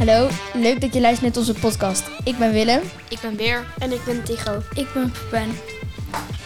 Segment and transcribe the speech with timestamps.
[0.00, 2.10] Hallo, leuk dat je luistert naar onze podcast.
[2.24, 3.66] Ik ben Willem Ik ben Beer.
[3.78, 4.62] En ik ben Tigo.
[4.74, 5.50] Ik ben Ben.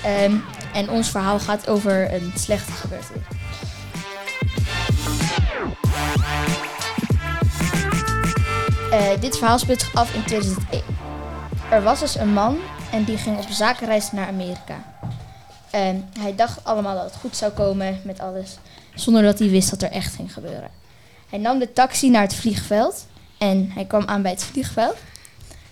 [0.05, 0.37] ehm,
[0.73, 3.23] en ons verhaal gaat over een slechte gebeurtenis.
[8.91, 10.83] Eh, dit verhaal speelt zich af in 2001.
[11.71, 12.59] Er was dus een man
[12.93, 14.85] en die ging op zakenreis naar Amerika.
[15.71, 18.59] Ehm, hij dacht allemaal dat het goed zou komen met alles,
[18.95, 20.71] zonder dat hij wist wat er echt ging gebeuren.
[21.29, 23.07] Hij nam de taxi naar het vliegveld
[23.45, 24.97] en hij kwam aan bij het vliegveld.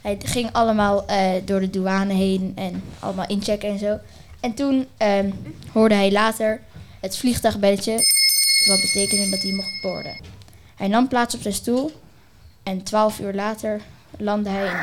[0.00, 3.98] Hij ging allemaal eh, door de douane heen en allemaal inchecken en zo.
[4.40, 5.30] En toen ehm,
[5.72, 6.60] hoorde hij later
[7.00, 7.92] het vliegtuigbelletje,
[8.66, 10.16] wat betekende dat hij mocht boorden.
[10.76, 12.00] Hij nam plaats op zijn stoel
[12.62, 13.80] en twaalf uur later
[14.18, 14.76] landde hij in.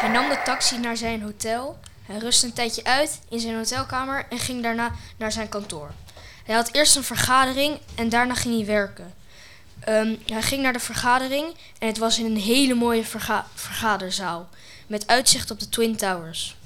[0.00, 1.76] Hij nam de taxi naar zijn hotel.
[2.02, 5.90] Hij rustte een tijdje uit in zijn hotelkamer en ging daarna naar zijn kantoor.
[6.44, 9.21] Hij had eerst een vergadering en daarna ging hij werken.
[9.84, 11.46] Ehm, hij ging naar de vergadering
[11.78, 14.48] en het was in een hele mooie verga- vergaderzaal.
[14.86, 16.56] Met uitzicht op de Twin Towers.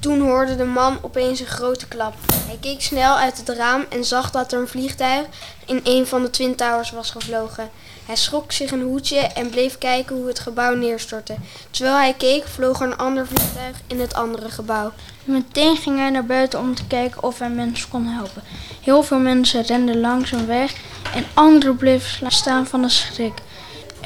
[0.00, 2.14] Toen hoorde de man opeens een grote klap.
[2.46, 5.26] Hij keek snel uit het raam en zag dat er een vliegtuig
[5.66, 7.70] in een van de Twin Towers was gevlogen.
[8.06, 11.34] Hij schrok zich een hoedje en bleef kijken hoe het gebouw neerstortte.
[11.70, 14.92] Terwijl hij keek, vloog er een ander vliegtuig in het andere gebouw.
[15.24, 18.42] Meteen ging hij naar buiten om te kijken of hij mensen kon helpen.
[18.82, 20.72] Heel veel mensen renden langzaam weg
[21.14, 23.32] en anderen bleven staan van de schrik.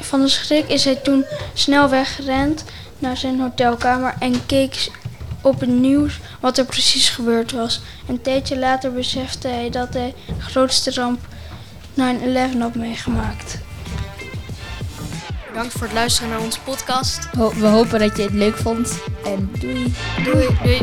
[0.01, 2.63] Van de schrik is hij toen snel weggerend
[2.99, 4.91] naar zijn hotelkamer en keek
[5.41, 7.81] op het nieuws wat er precies gebeurd was.
[8.07, 11.19] Een tijdje later besefte hij dat hij de grootste ramp
[11.99, 13.57] 9-11 had meegemaakt.
[15.47, 17.19] Bedankt voor het luisteren naar onze podcast.
[17.37, 19.93] Ho- we hopen dat je het leuk vond en doei!
[20.23, 20.47] Doei.
[20.63, 20.79] Doei.